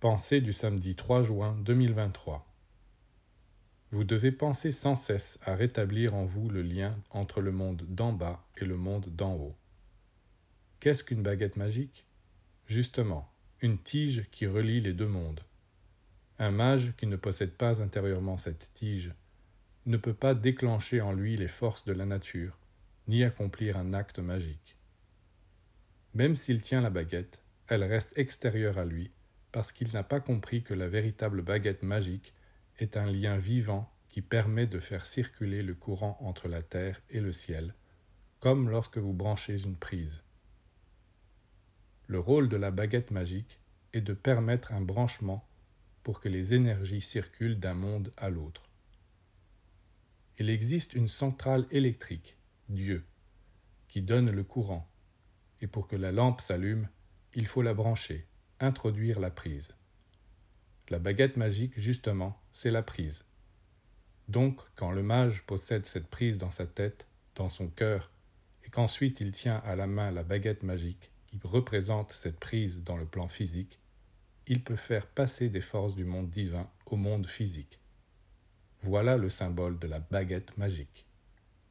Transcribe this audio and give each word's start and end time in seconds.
Pensée 0.00 0.40
du 0.40 0.54
samedi 0.54 0.94
3 0.96 1.24
juin 1.24 1.58
2023. 1.62 2.50
Vous 3.90 4.02
devez 4.02 4.32
penser 4.32 4.72
sans 4.72 4.96
cesse 4.96 5.38
à 5.44 5.54
rétablir 5.54 6.14
en 6.14 6.24
vous 6.24 6.48
le 6.48 6.62
lien 6.62 6.98
entre 7.10 7.42
le 7.42 7.52
monde 7.52 7.84
d'en 7.86 8.14
bas 8.14 8.42
et 8.56 8.64
le 8.64 8.78
monde 8.78 9.14
d'en 9.14 9.34
haut. 9.34 9.54
Qu'est-ce 10.80 11.04
qu'une 11.04 11.22
baguette 11.22 11.58
magique? 11.58 12.06
Justement, 12.66 13.30
une 13.60 13.76
tige 13.76 14.26
qui 14.30 14.46
relie 14.46 14.80
les 14.80 14.94
deux 14.94 15.06
mondes. 15.06 15.42
Un 16.38 16.50
mage 16.50 16.94
qui 16.96 17.06
ne 17.06 17.16
possède 17.16 17.52
pas 17.52 17.82
intérieurement 17.82 18.38
cette 18.38 18.72
tige 18.72 19.12
ne 19.84 19.98
peut 19.98 20.14
pas 20.14 20.32
déclencher 20.32 21.02
en 21.02 21.12
lui 21.12 21.36
les 21.36 21.46
forces 21.46 21.84
de 21.84 21.92
la 21.92 22.06
nature, 22.06 22.56
ni 23.06 23.22
accomplir 23.22 23.76
un 23.76 23.92
acte 23.92 24.18
magique. 24.18 24.78
Même 26.14 26.36
s'il 26.36 26.62
tient 26.62 26.80
la 26.80 26.88
baguette, 26.88 27.42
elle 27.68 27.84
reste 27.84 28.16
extérieure 28.16 28.78
à 28.78 28.86
lui 28.86 29.10
parce 29.52 29.72
qu'il 29.72 29.92
n'a 29.92 30.02
pas 30.02 30.20
compris 30.20 30.62
que 30.62 30.74
la 30.74 30.88
véritable 30.88 31.42
baguette 31.42 31.82
magique 31.82 32.34
est 32.78 32.96
un 32.96 33.06
lien 33.06 33.36
vivant 33.36 33.92
qui 34.08 34.22
permet 34.22 34.66
de 34.66 34.78
faire 34.78 35.06
circuler 35.06 35.62
le 35.62 35.74
courant 35.74 36.18
entre 36.20 36.48
la 36.48 36.62
terre 36.62 37.00
et 37.10 37.20
le 37.20 37.32
ciel, 37.32 37.74
comme 38.40 38.68
lorsque 38.68 38.98
vous 38.98 39.12
branchez 39.12 39.62
une 39.62 39.76
prise. 39.76 40.22
Le 42.06 42.18
rôle 42.18 42.48
de 42.48 42.56
la 42.56 42.70
baguette 42.70 43.10
magique 43.10 43.60
est 43.92 44.00
de 44.00 44.14
permettre 44.14 44.72
un 44.72 44.80
branchement 44.80 45.46
pour 46.02 46.20
que 46.20 46.28
les 46.28 46.54
énergies 46.54 47.00
circulent 47.00 47.60
d'un 47.60 47.74
monde 47.74 48.12
à 48.16 48.30
l'autre. 48.30 48.68
Il 50.38 50.50
existe 50.50 50.94
une 50.94 51.08
centrale 51.08 51.66
électrique, 51.70 52.36
Dieu, 52.68 53.04
qui 53.88 54.02
donne 54.02 54.30
le 54.30 54.42
courant, 54.42 54.90
et 55.60 55.66
pour 55.66 55.86
que 55.86 55.96
la 55.96 56.12
lampe 56.12 56.40
s'allume, 56.40 56.88
il 57.34 57.46
faut 57.46 57.62
la 57.62 57.74
brancher, 57.74 58.26
introduire 58.60 59.20
la 59.20 59.30
prise. 59.30 59.74
La 60.90 60.98
baguette 60.98 61.36
magique, 61.36 61.78
justement, 61.78 62.40
c'est 62.52 62.70
la 62.70 62.82
prise. 62.82 63.24
Donc, 64.28 64.60
quand 64.76 64.92
le 64.92 65.02
mage 65.02 65.42
possède 65.42 65.86
cette 65.86 66.08
prise 66.08 66.38
dans 66.38 66.50
sa 66.50 66.66
tête, 66.66 67.06
dans 67.34 67.48
son 67.48 67.68
cœur, 67.68 68.10
et 68.64 68.70
qu'ensuite 68.70 69.20
il 69.20 69.32
tient 69.32 69.62
à 69.64 69.74
la 69.74 69.86
main 69.86 70.10
la 70.10 70.22
baguette 70.22 70.62
magique 70.62 71.10
qui 71.26 71.40
représente 71.42 72.12
cette 72.12 72.38
prise 72.38 72.84
dans 72.84 72.96
le 72.96 73.06
plan 73.06 73.28
physique, 73.28 73.80
il 74.46 74.62
peut 74.62 74.76
faire 74.76 75.06
passer 75.06 75.48
des 75.48 75.60
forces 75.60 75.94
du 75.94 76.04
monde 76.04 76.28
divin 76.28 76.68
au 76.86 76.96
monde 76.96 77.26
physique. 77.26 77.80
Voilà 78.82 79.16
le 79.16 79.28
symbole 79.28 79.78
de 79.78 79.86
la 79.86 80.00
baguette 80.00 80.56
magique. 80.58 81.06